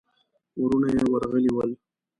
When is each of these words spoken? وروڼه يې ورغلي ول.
وروڼه 0.61 0.89
يې 0.97 1.03
ورغلي 1.11 1.49
ول. 1.53 1.71